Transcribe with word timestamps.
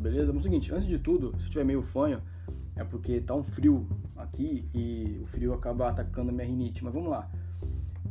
Beleza? 0.00 0.32
Mas 0.32 0.44
é 0.44 0.48
o 0.48 0.50
seguinte, 0.50 0.74
antes 0.74 0.86
de 0.86 0.98
tudo, 0.98 1.38
se 1.40 1.50
tiver 1.50 1.64
meio 1.64 1.82
fanho, 1.82 2.20
é 2.74 2.82
porque 2.84 3.20
tá 3.20 3.34
um 3.34 3.42
frio 3.42 3.86
aqui 4.16 4.68
e 4.74 5.20
o 5.22 5.26
frio 5.26 5.52
acaba 5.52 5.88
atacando 5.88 6.30
a 6.30 6.32
minha 6.32 6.46
rinite. 6.46 6.82
Mas 6.82 6.94
vamos 6.94 7.10
lá. 7.10 7.30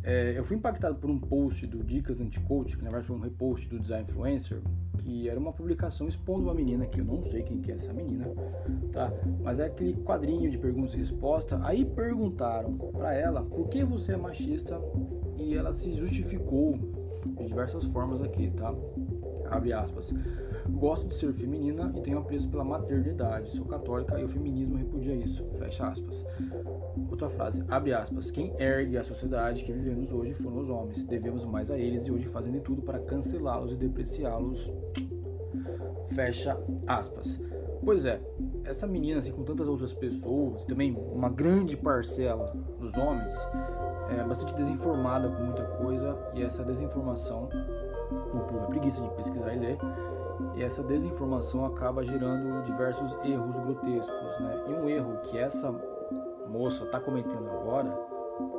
É, 0.02 0.38
eu 0.38 0.44
fui 0.44 0.56
impactado 0.56 0.96
por 0.96 1.10
um 1.10 1.20
post 1.20 1.68
do 1.68 1.84
Dicas 1.84 2.22
Anti-Coach, 2.22 2.78
que 2.78 2.84
na 2.84 2.90
verdade 2.90 3.08
foi 3.08 3.18
um 3.18 3.20
repost 3.20 3.68
do 3.68 3.80
Design 3.80 4.04
Influencer, 4.04 4.62
que 4.98 5.28
era 5.28 5.38
uma 5.40 5.52
publicação 5.52 6.08
expondo 6.08 6.44
uma 6.44 6.54
menina, 6.54 6.86
que 6.86 7.02
eu 7.02 7.06
não 7.06 7.22
sei 7.24 7.44
quem 7.44 7.60
que 7.60 7.72
é 7.72 7.76
essa 7.76 7.92
menina, 7.92 8.26
tá? 8.92 9.12
Mas 9.42 9.60
é 9.60 9.66
aquele 9.66 9.96
quadrinho 9.96 10.50
de 10.50 10.58
perguntas 10.58 10.94
e 10.94 10.98
respostas. 10.98 11.60
Aí 11.64 11.84
perguntaram 11.84 12.74
para 12.78 13.14
ela 13.14 13.44
por 13.44 13.68
que 13.68 13.84
você 13.84 14.14
é 14.14 14.18
machista 14.18 14.80
e 15.38 15.54
ela 15.54 15.74
se 15.74 15.92
justificou 15.92 16.78
de 17.38 17.46
diversas 17.46 17.84
formas 17.86 18.22
aqui, 18.22 18.52
tá? 18.52 18.74
Abre 19.50 19.74
aspas. 19.74 20.14
Gosto 20.70 21.08
de 21.08 21.16
ser 21.16 21.34
feminina 21.34 21.92
e 21.96 22.02
tenho 22.02 22.20
apreço 22.20 22.48
pela 22.50 22.64
maternidade. 22.64 23.52
Sou 23.52 23.66
católica 23.66 24.20
e 24.20 24.24
o 24.24 24.30
feminismo 24.30 24.76
repudia 24.76 25.16
isso. 25.16 25.46
Fecha 25.58 25.88
aspas. 25.88 26.26
Outra 27.10 27.30
frase, 27.30 27.64
abre 27.68 27.94
aspas. 27.94 28.30
Quem 28.30 28.54
ergue 28.60 28.98
a 28.98 29.04
sociedade 29.04 29.64
que 29.64 29.74
vivemos 29.74 30.12
hoje 30.12 30.34
foram 30.34 30.58
os 30.58 30.70
homens. 30.70 31.04
Devemos 31.04 31.46
mais 31.46 31.72
a 31.72 31.78
eles 31.78 32.06
e 32.06 32.12
hoje 32.12 32.28
fazem 32.28 32.52
de 32.52 32.60
tudo 32.62 32.82
para 32.82 33.00
cancelá-los 33.00 33.74
e 33.74 33.76
depreciá-los. 33.76 34.72
Fecha 36.08 36.58
aspas. 36.88 37.42
Pois 37.84 38.06
é, 38.06 38.22
essa 38.66 38.86
menina, 38.86 39.20
assim, 39.20 39.32
com 39.32 39.44
tantas 39.44 39.68
outras 39.68 39.94
pessoas, 39.94 40.66
também 40.66 40.94
uma 40.94 41.30
grande 41.30 41.78
parcela 41.78 42.46
dos 42.78 42.96
homens, 42.98 43.36
é 44.10 44.24
bastante 44.24 44.54
desinformada 44.54 45.30
com 45.30 45.44
muita 45.44 45.64
coisa 45.64 46.18
e 46.34 46.44
essa 46.44 46.64
desinformação, 46.64 47.50
por 48.10 48.42
pura 48.44 48.66
preguiça 48.66 49.02
de 49.02 49.10
pesquisar 49.12 49.54
e 49.54 49.60
ler, 49.60 49.78
e 50.56 50.64
essa 50.64 50.82
desinformação 50.84 51.66
acaba 51.66 52.04
gerando 52.04 52.64
diversos 52.64 53.18
erros 53.24 53.58
grotescos, 53.60 54.40
né? 54.40 54.64
E 54.68 54.74
um 54.74 54.90
erro 54.90 55.18
que 55.24 55.38
essa 55.38 55.74
moça 56.48 56.86
está 56.86 57.00
cometendo 57.00 57.50
agora, 57.50 57.92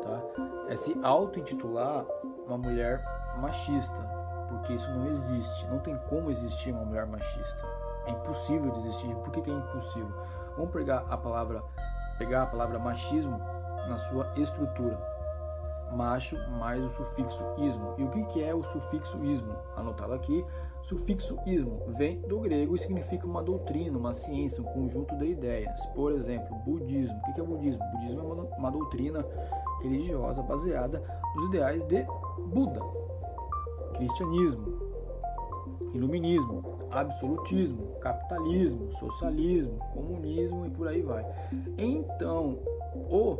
tá? 0.02 0.22
É 0.68 0.76
se 0.76 0.98
auto-intitular 1.02 2.04
uma 2.46 2.58
mulher 2.58 3.02
machista, 3.40 4.02
porque 4.48 4.74
isso 4.74 4.90
não 4.92 5.08
existe, 5.08 5.66
não 5.68 5.78
tem 5.78 5.96
como 6.08 6.30
existir 6.30 6.72
uma 6.72 6.84
mulher 6.84 7.06
machista. 7.06 7.64
É 8.06 8.10
impossível 8.10 8.70
de 8.72 8.78
existir. 8.80 9.14
Por 9.16 9.30
que, 9.30 9.42
que 9.42 9.50
é 9.50 9.54
impossível? 9.54 10.12
Vamos 10.56 10.72
pegar 10.72 11.04
a 11.08 11.16
palavra, 11.16 11.62
pegar 12.18 12.42
a 12.42 12.46
palavra 12.46 12.78
machismo 12.78 13.38
na 13.88 13.98
sua 13.98 14.32
estrutura 14.36 15.09
macho 15.92 16.36
mais 16.58 16.84
o 16.84 16.88
sufixo 16.88 17.44
ismo. 17.58 17.94
E 17.98 18.04
o 18.04 18.10
que, 18.10 18.24
que 18.26 18.42
é 18.42 18.54
o 18.54 18.62
sufixo 18.62 19.22
ismo? 19.24 19.54
Anotado 19.76 20.12
aqui, 20.12 20.44
sufixo 20.82 21.36
ismo 21.46 21.82
vem 21.96 22.20
do 22.20 22.40
grego 22.40 22.74
e 22.74 22.78
significa 22.78 23.26
uma 23.26 23.42
doutrina, 23.42 23.98
uma 23.98 24.12
ciência, 24.12 24.62
um 24.62 24.66
conjunto 24.66 25.16
de 25.16 25.26
ideias. 25.26 25.84
Por 25.94 26.12
exemplo, 26.12 26.56
budismo. 26.64 27.16
O 27.18 27.22
que, 27.22 27.32
que 27.34 27.40
é 27.40 27.44
budismo? 27.44 27.82
Budismo 27.92 28.20
é 28.20 28.56
uma, 28.58 28.70
doutrina 28.70 29.24
religiosa 29.82 30.42
baseada 30.42 31.02
nos 31.34 31.46
ideais 31.46 31.84
de 31.84 32.04
Buda. 32.46 32.80
Cristianismo, 33.94 34.78
iluminismo, 35.92 36.62
absolutismo, 36.90 37.94
capitalismo, 38.00 38.92
socialismo, 38.92 39.78
comunismo 39.92 40.66
e 40.66 40.70
por 40.70 40.88
aí 40.88 41.02
vai. 41.02 41.24
Então, 41.78 42.58
o 42.94 43.36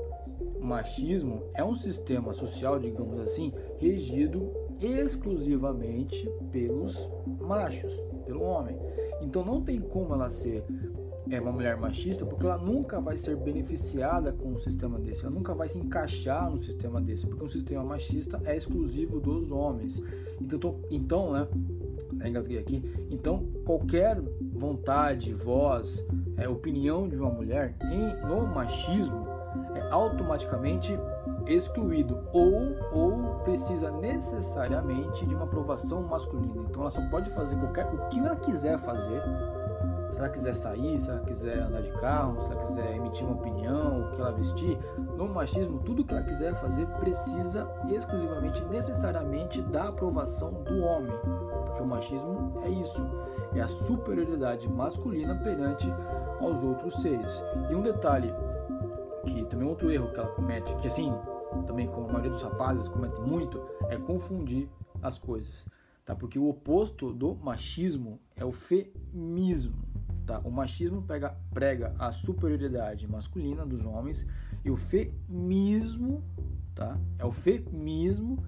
machismo 0.60 1.42
é 1.54 1.64
um 1.64 1.74
sistema 1.74 2.32
social, 2.32 2.78
digamos 2.78 3.18
assim, 3.20 3.52
regido 3.78 4.52
exclusivamente 4.80 6.28
pelos 6.50 7.08
machos, 7.40 7.94
pelo 8.24 8.42
homem. 8.42 8.78
Então 9.20 9.44
não 9.44 9.60
tem 9.60 9.80
como 9.80 10.14
ela 10.14 10.30
ser 10.30 10.64
é 11.28 11.40
uma 11.40 11.52
mulher 11.52 11.76
machista 11.76 12.26
porque 12.26 12.44
ela 12.44 12.58
nunca 12.58 13.00
vai 13.00 13.16
ser 13.16 13.36
beneficiada 13.36 14.32
com 14.32 14.52
um 14.52 14.58
sistema 14.58 14.98
desse, 14.98 15.24
ela 15.24 15.32
nunca 15.32 15.54
vai 15.54 15.68
se 15.68 15.78
encaixar 15.78 16.50
no 16.50 16.58
sistema 16.58 17.00
desse, 17.00 17.26
porque 17.26 17.44
um 17.44 17.48
sistema 17.48 17.84
machista 17.84 18.40
é 18.44 18.56
exclusivo 18.56 19.20
dos 19.20 19.50
homens. 19.52 20.02
Então, 20.40 20.58
tô, 20.58 20.74
então 20.90 21.32
né, 21.32 21.46
engasguei 22.24 22.58
aqui, 22.58 22.82
então 23.10 23.46
qualquer 23.64 24.20
vontade, 24.52 25.32
voz, 25.32 26.04
é, 26.36 26.48
opinião 26.48 27.08
de 27.08 27.16
uma 27.16 27.30
mulher 27.30 27.76
em, 27.92 28.26
no 28.26 28.46
machismo 28.46 29.29
é 29.74 29.88
automaticamente 29.90 30.98
excluído 31.46 32.20
ou, 32.32 32.76
ou 32.92 33.40
precisa 33.44 33.90
necessariamente 33.90 35.26
de 35.26 35.34
uma 35.34 35.44
aprovação 35.44 36.02
masculina. 36.02 36.62
Então 36.68 36.82
ela 36.82 36.90
só 36.90 37.00
pode 37.08 37.30
fazer 37.30 37.56
qualquer 37.56 37.86
o 37.86 38.08
que 38.08 38.18
ela 38.18 38.36
quiser 38.36 38.78
fazer. 38.78 39.22
Se 40.10 40.18
ela 40.18 40.28
quiser 40.28 40.54
sair, 40.54 40.98
se 40.98 41.08
ela 41.08 41.20
quiser 41.20 41.60
andar 41.60 41.82
de 41.82 41.92
carro, 41.92 42.42
se 42.42 42.50
ela 42.50 42.60
quiser 42.60 42.96
emitir 42.96 43.24
uma 43.24 43.36
opinião, 43.36 44.02
o 44.02 44.10
que 44.10 44.20
ela 44.20 44.32
vestir, 44.32 44.76
no 45.16 45.28
machismo, 45.28 45.78
tudo 45.80 46.04
que 46.04 46.12
ela 46.12 46.24
quiser 46.24 46.52
fazer 46.54 46.84
precisa 46.98 47.68
exclusivamente, 47.88 48.64
necessariamente 48.64 49.62
da 49.62 49.84
aprovação 49.84 50.50
do 50.64 50.82
homem. 50.82 51.16
Porque 51.64 51.82
o 51.82 51.86
machismo 51.86 52.60
é 52.64 52.68
isso, 52.70 53.00
é 53.54 53.60
a 53.60 53.68
superioridade 53.68 54.68
masculina 54.68 55.36
perante 55.36 55.88
aos 56.40 56.62
outros 56.64 56.94
seres. 57.00 57.42
E 57.70 57.74
um 57.74 57.82
detalhe 57.82 58.34
que 59.32 59.44
também 59.44 59.68
outro 59.68 59.90
erro 59.90 60.10
que 60.12 60.18
ela 60.18 60.28
comete, 60.28 60.74
que 60.76 60.88
assim, 60.88 61.12
também 61.66 61.86
como 61.86 62.08
a 62.08 62.12
maioria 62.12 62.30
dos 62.30 62.42
rapazes 62.42 62.88
comete 62.88 63.20
muito, 63.20 63.60
é 63.88 63.96
confundir 63.96 64.68
as 65.02 65.18
coisas, 65.18 65.66
tá? 66.04 66.14
Porque 66.14 66.38
o 66.38 66.48
oposto 66.48 67.12
do 67.12 67.34
machismo 67.36 68.20
é 68.34 68.44
o 68.44 68.52
feminismo, 68.52 69.84
tá? 70.26 70.40
O 70.40 70.50
machismo 70.50 71.02
pega, 71.02 71.36
prega 71.52 71.94
a 71.98 72.12
superioridade 72.12 73.08
masculina 73.08 73.64
dos 73.64 73.84
homens 73.84 74.26
e 74.64 74.70
o 74.70 74.76
feminismo, 74.76 76.24
tá? 76.74 76.98
É 77.18 77.24
o 77.24 77.32
feminismo 77.32 78.44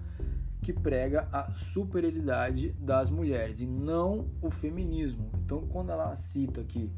que 0.61 0.71
prega 0.71 1.27
a 1.31 1.51
superioridade 1.51 2.71
das 2.79 3.09
mulheres 3.09 3.59
e 3.59 3.65
não 3.65 4.27
o 4.41 4.49
feminismo. 4.49 5.29
Então, 5.43 5.67
quando 5.67 5.91
ela 5.91 6.15
cita 6.15 6.61
aqui 6.61 6.89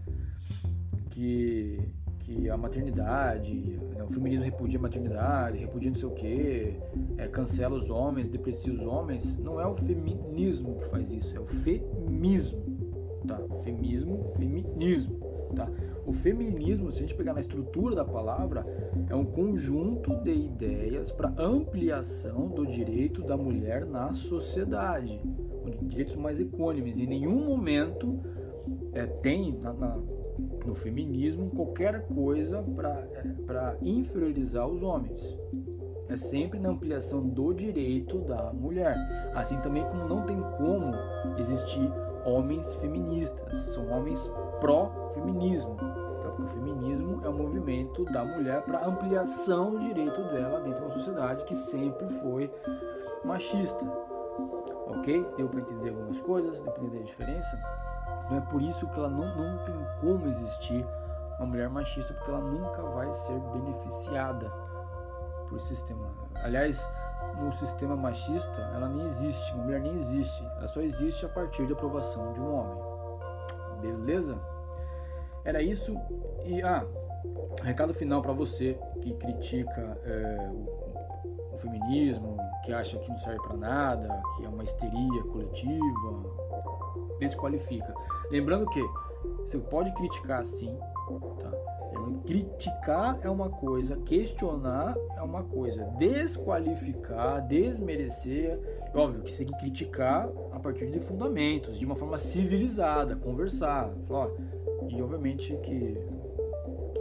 que 1.10 1.80
que 2.26 2.50
a 2.50 2.58
maternidade, 2.58 3.80
né, 3.96 4.04
o 4.04 4.12
feminismo 4.12 4.44
repudia 4.44 4.80
a 4.80 4.82
maternidade, 4.82 5.60
repudia 5.60 5.92
não 5.92 5.98
sei 5.98 6.10
o 6.10 6.12
que, 6.12 6.76
é, 7.18 7.28
cancela 7.28 7.76
os 7.76 7.92
homens, 7.92 8.28
deprecia 8.28 8.74
os 8.74 8.84
homens, 8.84 9.38
não 9.38 9.62
é 9.62 9.68
o 9.68 9.76
feminismo 9.76 10.76
que 10.76 10.86
faz 10.86 11.12
isso, 11.12 11.38
é 11.38 11.40
o 11.40 11.46
feminismo, 11.46 12.64
tá? 13.28 13.40
Feminismo, 13.64 14.34
feminismo, 14.36 15.20
tá? 15.56 15.70
O 16.04 16.12
feminismo, 16.12 16.92
se 16.92 16.98
a 16.98 17.02
gente 17.02 17.16
pegar 17.16 17.34
na 17.34 17.40
estrutura 17.40 17.96
da 17.96 18.04
palavra, 18.04 18.66
é 19.08 19.16
um 19.16 19.26
conjunto 19.26 20.16
de 20.24 20.34
ideias 20.34 21.12
para 21.12 21.32
ampliação 21.38 22.48
do 22.48 22.66
direito 22.66 23.22
da 23.22 23.38
mulher 23.38 23.86
na 23.86 24.12
sociedade, 24.12 25.22
direitos 25.84 26.16
mais 26.16 26.40
econômicos. 26.40 27.00
Em 27.00 27.06
nenhum 27.06 27.46
momento 27.46 28.20
é, 28.94 29.06
tem 29.06 29.54
na, 29.60 29.74
na 29.74 30.00
no 30.66 30.76
feminismo 30.76 31.50
qualquer 31.52 32.06
coisa 32.08 32.64
para 33.46 33.78
inferiorizar 33.82 34.68
os 34.68 34.82
homens. 34.84 35.38
É 36.08 36.16
sempre 36.16 36.60
na 36.60 36.70
ampliação 36.70 37.28
do 37.28 37.54
direito 37.54 38.20
da 38.20 38.54
mulher. 38.54 38.96
Assim 39.34 39.60
também 39.62 39.84
como 39.86 40.08
não 40.08 40.24
tem 40.24 40.40
como 40.58 40.94
existir 41.38 41.92
homens 42.26 42.74
feministas, 42.76 43.58
são 43.74 43.88
homens 43.90 44.32
pró-feminismo. 44.60 45.74
Então, 45.74 46.32
porque 46.36 46.44
o 46.44 46.48
feminismo 46.48 47.22
é 47.24 47.30
um 47.30 47.38
movimento 47.38 48.06
da 48.06 48.24
mulher 48.24 48.62
para 48.64 48.86
ampliação 48.86 49.72
do 49.72 49.80
direito 49.80 50.22
dela 50.24 50.60
dentro 50.62 50.80
de 50.80 50.86
uma 50.86 50.94
sociedade 50.94 51.46
que 51.46 51.56
sempre 51.56 52.08
foi 52.22 52.52
machista. 53.24 53.86
Ok? 54.88 55.26
Deu 55.38 55.48
para 55.48 55.62
entender 55.62 55.90
algumas 55.90 56.22
coisas? 56.22 56.62
Deu 56.62 56.72
para 56.72 56.84
entender 56.84 57.02
a 57.02 57.06
diferença? 57.06 57.85
Então 58.24 58.38
é 58.38 58.42
por 58.42 58.62
isso 58.62 58.88
que 58.88 59.00
ela 59.00 59.10
não, 59.10 59.36
não 59.36 59.66
tem 59.66 59.76
como 60.02 60.28
existir 60.28 60.86
uma 61.38 61.48
mulher 61.48 61.70
machista, 61.70 62.14
porque 62.14 62.32
ela 62.32 62.42
nunca 62.42 62.82
vai 62.82 63.12
ser 63.14 63.40
beneficiada 63.40 64.50
por 65.50 65.60
sistema. 65.60 66.08
Aliás, 66.36 66.90
no 67.40 67.52
sistema 67.52 67.96
machista, 67.96 68.62
ela 68.74 68.88
nem 68.88 69.06
existe, 69.06 69.54
uma 69.54 69.64
mulher 69.64 69.82
nem 69.82 69.94
existe. 69.96 70.44
Ela 70.58 70.68
só 70.68 70.82
existe 70.82 71.26
a 71.26 71.30
partir 71.30 71.66
de 71.66 71.74
aprovação 71.74 72.32
de 72.34 72.42
um 72.42 72.54
homem. 72.54 72.84
Beleza? 73.82 74.40
Era 75.44 75.62
isso. 75.62 75.96
E, 76.44 76.62
ah, 76.62 76.86
recado 77.62 77.94
final 77.94 78.22
para 78.22 78.34
você 78.34 78.80
que 79.02 79.14
critica 79.16 79.98
é, 80.04 80.50
o, 80.50 81.54
o 81.54 81.58
feminismo, 81.58 82.38
que 82.64 82.74
acha 82.74 82.98
que 82.98 83.10
não 83.10 83.18
serve 83.18 83.42
para 83.42 83.58
nada, 83.58 84.22
que 84.36 84.46
é 84.46 84.50
uma 84.50 84.64
histeria 84.64 85.24
coletiva, 85.32 86.36
desqualifica. 87.20 87.94
Lembrando 88.30 88.66
que 88.68 88.82
você 89.40 89.58
pode 89.58 89.94
criticar 89.94 90.46
sim, 90.46 90.78
tá? 91.40 91.52
Criticar 92.26 93.20
é 93.22 93.30
uma 93.30 93.50
coisa, 93.50 93.96
questionar 93.98 94.96
é 95.16 95.22
uma 95.22 95.44
coisa, 95.44 95.86
desqualificar, 95.98 97.46
desmerecer, 97.48 98.60
óbvio 98.94 99.22
que 99.22 99.32
você 99.32 99.46
tem 99.46 99.54
que 99.54 99.60
criticar 99.60 100.30
a 100.52 100.60
partir 100.60 100.90
de 100.90 101.00
fundamentos, 101.00 101.78
de 101.78 101.86
uma 101.86 101.96
forma 101.96 102.18
civilizada, 102.18 103.16
conversar. 103.16 103.92
Falar, 104.08 104.30
e 104.90 105.02
obviamente 105.02 105.56
que 105.58 105.98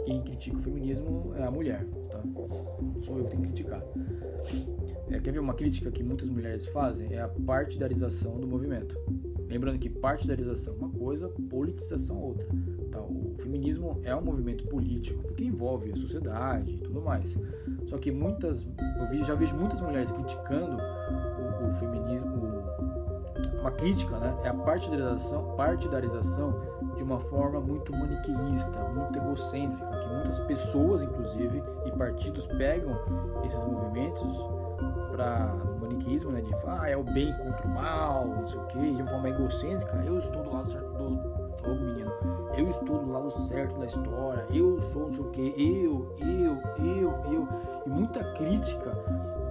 quem 0.05 0.21
critica 0.21 0.57
o 0.57 0.61
feminismo 0.61 1.33
é 1.35 1.43
a 1.43 1.51
mulher, 1.51 1.85
tá? 2.09 2.21
Sou 3.01 3.17
eu 3.17 3.25
que 3.25 3.31
tenho 3.31 3.43
que 3.43 3.49
criticar. 3.49 3.83
É, 5.09 5.19
quer 5.19 5.31
ver 5.31 5.39
uma 5.39 5.53
crítica 5.53 5.91
que 5.91 6.03
muitas 6.03 6.29
mulheres 6.29 6.67
fazem? 6.67 7.13
É 7.13 7.21
a 7.21 7.27
partidarização 7.27 8.39
do 8.39 8.47
movimento. 8.47 8.97
Lembrando 9.47 9.77
que 9.79 9.89
partidarização 9.89 10.73
é 10.73 10.77
uma 10.77 10.89
coisa, 10.89 11.29
politização 11.49 12.17
outra. 12.19 12.47
Tá? 12.91 12.99
O 13.01 13.35
feminismo 13.39 13.99
é 14.03 14.15
um 14.15 14.21
movimento 14.21 14.67
político 14.67 15.21
porque 15.23 15.43
envolve 15.43 15.91
a 15.91 15.95
sociedade 15.95 16.71
e 16.71 16.77
tudo 16.77 17.01
mais. 17.01 17.37
Só 17.85 17.97
que 17.97 18.11
muitas, 18.11 18.67
eu 19.11 19.23
já 19.23 19.35
vejo 19.35 19.55
muitas 19.55 19.81
mulheres 19.81 20.11
criticando 20.11 20.77
o, 20.77 21.69
o 21.69 21.73
feminismo, 21.73 22.35
uma 23.59 23.71
crítica, 23.71 24.17
né? 24.17 24.35
É 24.43 24.49
a 24.49 24.53
partidarização, 24.53 25.55
partidarização 25.55 26.53
de 26.95 27.03
uma 27.03 27.19
forma 27.19 27.59
muito 27.59 27.91
maniqueísta, 27.91 28.79
muito 28.89 29.17
egocêntrica, 29.17 29.99
que 29.99 30.07
muitas 30.07 30.39
pessoas, 30.39 31.01
inclusive, 31.01 31.61
e 31.85 31.91
partidos 31.91 32.45
pegam 32.47 32.97
esses 33.43 33.63
movimentos 33.63 34.23
para 35.11 35.53
maniqueísmo, 35.85 36.31
né, 36.31 36.41
de 36.41 36.51
falar, 36.61 36.83
ah, 36.83 36.89
é 36.89 36.97
o 36.97 37.03
bem 37.03 37.33
contra 37.37 37.67
o 37.67 37.69
mal, 37.69 38.27
não 38.27 38.47
sei 38.47 38.59
o 38.59 38.65
que, 38.67 38.79
de 38.79 39.01
uma 39.01 39.07
forma 39.07 39.29
egocêntrica, 39.29 39.95
eu 40.05 40.17
estou 40.17 40.43
do 40.43 40.51
lado 40.51 40.71
certo 40.71 40.91
do, 40.93 41.19
oh, 41.65 41.75
menino, 41.75 42.11
eu 42.57 42.69
estou 42.69 42.99
do 42.99 43.11
lado 43.11 43.31
certo 43.31 43.79
da 43.79 43.85
história, 43.85 44.45
eu 44.51 44.79
sou 44.81 45.07
não 45.07 45.13
sei 45.13 45.23
o 45.23 45.29
que, 45.31 45.41
eu, 45.57 46.15
eu, 46.19 46.85
eu, 46.85 47.33
eu, 47.33 47.47
e 47.85 47.89
muita 47.89 48.23
crítica 48.33 48.91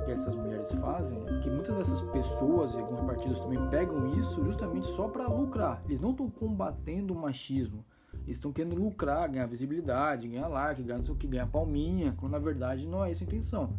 que 0.05 0.13
essas 0.13 0.35
mulheres 0.35 0.71
fazem 0.75 1.19
é 1.19 1.25
porque 1.25 1.51
muitas 1.51 1.75
dessas 1.77 2.03
pessoas 2.03 2.75
e 2.75 2.79
alguns 2.79 3.01
partidos 3.01 3.41
também 3.41 3.59
pegam 3.71 4.15
isso 4.15 4.45
justamente 4.45 4.87
só 4.87 5.09
para 5.09 5.27
lucrar. 5.27 5.83
Eles 5.87 6.01
não 6.01 6.11
estão 6.11 6.29
combatendo 6.29 7.15
o 7.15 7.17
machismo. 7.17 7.85
Eles 8.25 8.37
estão 8.37 8.53
querendo 8.53 8.77
lucrar, 8.77 9.29
ganhar 9.29 9.47
visibilidade, 9.47 10.29
ganhar 10.29 10.49
like, 10.49 10.83
ganhar 10.83 10.99
não 10.99 11.05
sei 11.05 11.15
o 11.15 11.17
que, 11.17 11.27
ganhar 11.27 11.47
palminha, 11.47 12.15
quando 12.17 12.33
na 12.33 12.39
verdade 12.39 12.87
não 12.87 13.05
é 13.05 13.11
essa 13.11 13.25
a 13.25 13.27
intenção. 13.27 13.75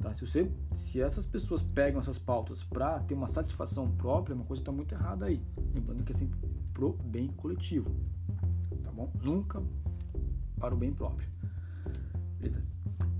Tá? 0.00 0.14
Se, 0.14 0.26
você, 0.26 0.50
se 0.74 1.00
essas 1.00 1.26
pessoas 1.26 1.62
pegam 1.62 2.00
essas 2.00 2.18
pautas 2.18 2.62
para 2.62 3.00
ter 3.00 3.14
uma 3.14 3.28
satisfação 3.28 3.90
própria, 3.90 4.34
uma 4.34 4.44
coisa 4.44 4.62
está 4.62 4.70
muito 4.70 4.94
errada 4.94 5.26
aí. 5.26 5.42
Lembrando 5.74 6.04
que 6.04 6.12
é 6.12 6.14
sempre 6.14 6.38
pro 6.72 6.92
bem 7.04 7.28
coletivo. 7.28 7.90
Tá 8.82 8.92
bom? 8.92 9.10
Nunca 9.20 9.62
para 10.58 10.74
o 10.74 10.78
bem 10.78 10.92
próprio. 10.92 11.28
Beleza? 12.38 12.62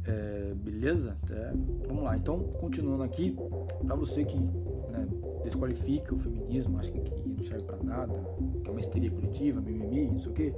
É, 0.04 0.54
beleza? 0.54 1.16
É, 1.30 1.52
vamos 1.86 2.04
lá. 2.04 2.16
Então, 2.16 2.38
continuando 2.60 3.02
aqui, 3.02 3.36
para 3.84 3.96
você 3.96 4.24
que 4.24 4.38
né, 4.38 5.06
desqualifica 5.42 6.14
o 6.14 6.18
feminismo, 6.18 6.78
acha 6.78 6.90
que, 6.92 6.98
não 7.28 7.42
serve 7.44 7.64
para 7.64 7.82
nada, 7.82 8.14
que 8.62 8.68
é 8.68 8.70
uma 8.70 8.80
histeria 8.80 9.10
coletiva, 9.10 9.60
mimimi, 9.60 10.10
não 10.10 10.20
sei 10.20 10.30
o 10.30 10.34
quê. 10.34 10.54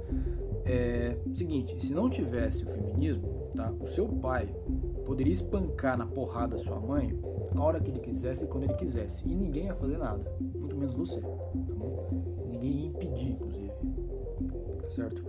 É 0.63 1.17
seguinte, 1.33 1.83
se 1.83 1.93
não 1.93 2.09
tivesse 2.09 2.63
o 2.63 2.67
feminismo, 2.67 3.51
tá? 3.55 3.71
O 3.79 3.87
seu 3.87 4.07
pai 4.07 4.47
poderia 5.11 5.33
espancar 5.33 5.97
na 5.97 6.05
porrada 6.05 6.57
sua 6.57 6.79
mãe 6.79 7.19
a 7.53 7.61
hora 7.61 7.81
que 7.81 7.91
ele 7.91 7.99
quisesse 7.99 8.45
e 8.45 8.47
quando 8.47 8.63
ele 8.63 8.75
quisesse. 8.75 9.27
E 9.27 9.35
ninguém 9.35 9.65
ia 9.65 9.75
fazer 9.75 9.97
nada, 9.97 10.23
muito 10.39 10.77
menos 10.77 10.95
você. 10.95 11.19
Tá 11.19 11.27
ninguém 12.47 12.71
ia 12.71 12.87
impedir, 12.87 13.31
inclusive. 13.31 13.71
Tá 14.81 14.89
certo? 14.89 15.25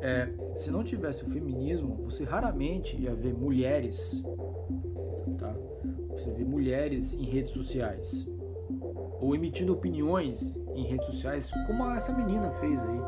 É, 0.00 0.32
se 0.56 0.70
não 0.70 0.82
tivesse 0.82 1.24
o 1.24 1.28
feminismo, 1.28 1.96
você 1.96 2.24
raramente 2.24 2.96
ia 2.96 3.14
ver 3.14 3.34
mulheres. 3.34 4.22
Tá? 5.36 5.54
Você 6.12 6.30
vê 6.30 6.42
mulheres 6.42 7.12
em 7.12 7.26
redes 7.26 7.52
sociais. 7.52 8.26
Ou 9.20 9.34
emitindo 9.34 9.74
opiniões 9.74 10.58
em 10.74 10.86
redes 10.86 11.04
sociais, 11.04 11.52
como 11.66 11.84
essa 11.90 12.14
menina 12.14 12.50
fez 12.52 12.80
aí. 12.80 12.98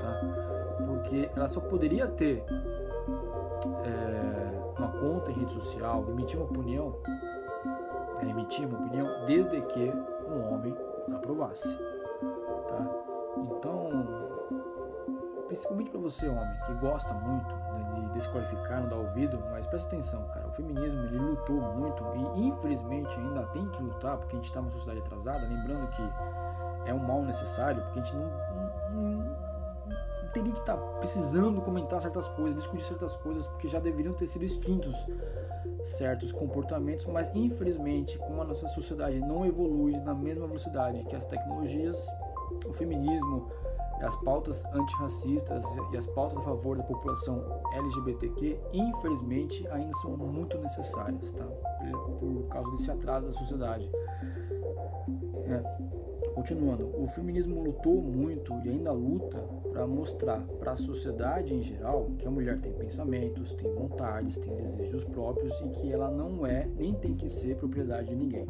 Tá? 0.00 0.76
Porque 0.86 1.28
ela 1.34 1.48
só 1.48 1.60
poderia 1.60 2.06
ter. 2.06 2.40
Conta 5.00 5.30
em 5.30 5.34
rede 5.34 5.52
social, 5.52 6.04
emitir 6.08 6.38
uma 6.38 6.46
opinião, 6.46 6.94
né, 8.22 8.30
emitir 8.30 8.66
uma 8.66 8.78
opinião 8.78 9.24
desde 9.26 9.60
que 9.62 9.92
um 10.28 10.52
homem 10.52 10.76
aprovasse, 11.14 11.76
tá? 12.68 12.86
Então, 13.36 13.88
principalmente 15.46 15.90
para 15.90 16.00
você 16.00 16.28
homem 16.28 16.60
que 16.66 16.74
gosta 16.74 17.12
muito 17.14 17.54
né, 17.54 17.92
de 17.94 18.12
desqualificar, 18.12 18.82
não 18.82 18.88
dar 18.88 18.96
ouvido, 18.96 19.42
mas 19.50 19.66
presta 19.66 19.88
atenção, 19.88 20.22
cara, 20.28 20.46
o 20.46 20.52
feminismo 20.52 21.00
ele 21.00 21.18
lutou 21.18 21.60
muito 21.60 22.04
e 22.36 22.46
infelizmente 22.46 23.10
ainda 23.18 23.42
tem 23.46 23.66
que 23.68 23.82
lutar 23.82 24.16
porque 24.16 24.36
a 24.36 24.38
gente 24.38 24.48
está 24.48 24.60
numa 24.60 24.70
sociedade 24.70 25.00
atrasada, 25.00 25.46
lembrando 25.46 25.88
que 25.88 26.02
é 26.84 26.94
um 26.94 26.98
mal 26.98 27.22
necessário, 27.22 27.82
porque 27.82 28.00
a 28.00 28.02
gente 28.04 28.16
não, 28.16 28.30
não 28.92 29.49
teria 30.32 30.52
que 30.52 30.60
estar 30.60 30.76
tá 30.76 30.82
precisando 30.98 31.60
comentar 31.60 32.00
certas 32.00 32.28
coisas, 32.28 32.56
discutir 32.56 32.84
certas 32.84 33.16
coisas, 33.16 33.46
porque 33.46 33.68
já 33.68 33.78
deveriam 33.78 34.14
ter 34.14 34.26
sido 34.26 34.44
extintos 34.44 35.06
certos 35.82 36.32
comportamentos, 36.32 37.06
mas 37.06 37.34
infelizmente, 37.34 38.18
como 38.18 38.42
a 38.42 38.44
nossa 38.44 38.68
sociedade 38.68 39.18
não 39.20 39.46
evolui 39.46 39.96
na 39.98 40.14
mesma 40.14 40.46
velocidade 40.46 41.04
que 41.04 41.16
as 41.16 41.24
tecnologias, 41.24 41.98
o 42.66 42.72
feminismo, 42.72 43.48
as 44.02 44.16
pautas 44.16 44.64
antirracistas 44.72 45.64
e 45.92 45.96
as 45.96 46.06
pautas 46.06 46.38
a 46.38 46.42
favor 46.42 46.76
da 46.76 46.82
população 46.82 47.44
LGBTQ, 47.74 48.58
infelizmente, 48.72 49.66
ainda 49.68 49.92
são 49.98 50.16
muito 50.16 50.56
necessárias, 50.58 51.32
tá? 51.32 51.44
Por, 51.44 52.18
por 52.18 52.48
causa 52.48 52.70
desse 52.70 52.90
atraso 52.90 53.26
da 53.26 53.32
sociedade. 53.32 53.90
É. 55.44 55.89
Continuando, 56.40 56.90
o 56.98 57.06
feminismo 57.06 57.62
lutou 57.62 58.00
muito 58.00 58.58
e 58.64 58.70
ainda 58.70 58.90
luta 58.92 59.46
para 59.70 59.86
mostrar 59.86 60.40
para 60.58 60.72
a 60.72 60.76
sociedade 60.76 61.52
em 61.52 61.62
geral 61.62 62.12
que 62.18 62.26
a 62.26 62.30
mulher 62.30 62.58
tem 62.62 62.72
pensamentos, 62.72 63.52
tem 63.52 63.70
vontades, 63.74 64.38
tem 64.38 64.56
desejos 64.56 65.04
próprios 65.04 65.52
e 65.60 65.68
que 65.68 65.92
ela 65.92 66.10
não 66.10 66.46
é 66.46 66.66
nem 66.78 66.94
tem 66.94 67.14
que 67.14 67.28
ser 67.28 67.56
propriedade 67.56 68.08
de 68.08 68.16
ninguém. 68.16 68.46